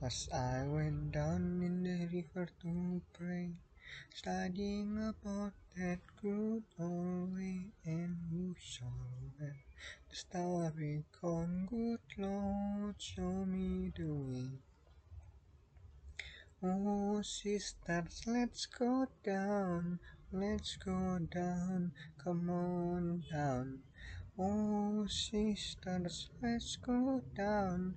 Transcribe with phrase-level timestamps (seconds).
[0.00, 3.50] As I went down in the river to pray,
[4.14, 8.54] studying about that good old way, and who
[9.40, 9.54] the
[10.14, 11.66] starry crown?
[11.68, 14.50] Good Lord, show me the way.
[16.62, 19.98] Oh, sisters, let's go down,
[20.30, 21.90] let's go down,
[22.22, 23.80] come on down.
[24.38, 27.96] Oh, sisters, let's go down,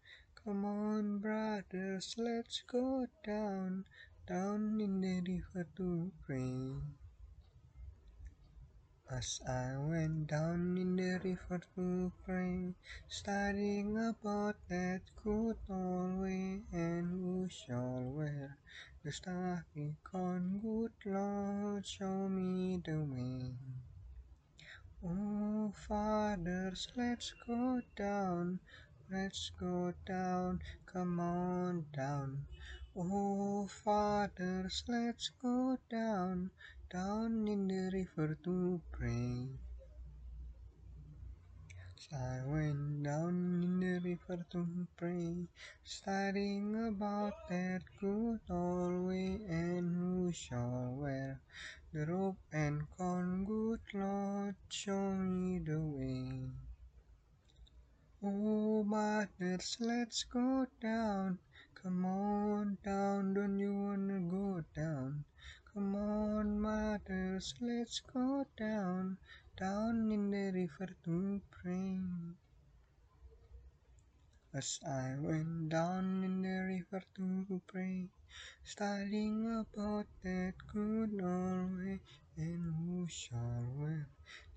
[0.43, 3.85] Come on, brothers, let's go down,
[4.27, 6.81] down in the river to pray.
[9.11, 12.73] As I went down in the river to pray,
[13.07, 18.57] studying about that good old way, and who shall wear
[19.05, 20.59] the starry crown?
[20.63, 23.53] Good Lord, show me the way.
[25.05, 28.59] Oh, fathers, let's go down,
[29.11, 32.45] let's go down, come on down.
[32.95, 36.51] Oh, fathers, let's go down,
[36.89, 39.47] down in the river to pray.
[42.13, 45.47] I went down in the river to pray,
[45.83, 51.39] studying about that good old way, and who shall wear
[51.93, 53.45] the rope and crown?
[53.45, 56.70] Good Lord, show me the way.
[59.21, 59.27] Oh,
[59.81, 61.37] let's go down.
[61.75, 65.25] Come on down, don't you wanna go down?
[65.71, 69.19] Come on, mothers, let's go down,
[69.59, 71.99] down in the river to pray.
[74.55, 78.09] As I went down in the river to pray,
[78.63, 81.99] studying about that good old way,
[82.37, 84.07] and who shall wear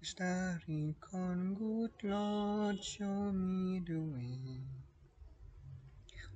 [0.01, 1.55] the starry crown?
[1.85, 4.65] Good Lord, show me the way.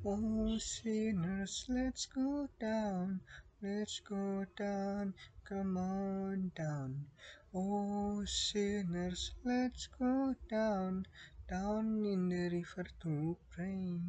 [0.04, 3.22] Oh, sinners, let's go down,
[3.62, 5.14] let's go down,
[5.48, 7.06] come on down.
[7.54, 11.06] Oh, sinners, let's go down,
[11.48, 14.00] down in the river to pray.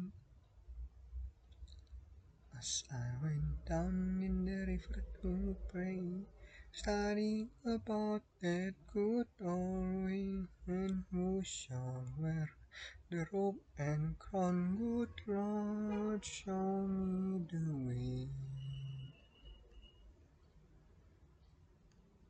[2.58, 6.02] As I went down in the river to pray,
[6.72, 10.34] studying about that good old way,
[11.42, 12.50] shall wear
[13.10, 14.76] the robe and crown?
[14.78, 17.09] Good Lord, show me